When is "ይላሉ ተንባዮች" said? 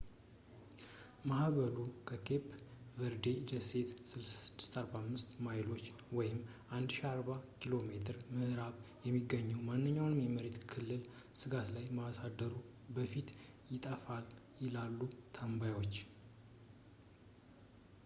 14.65-15.95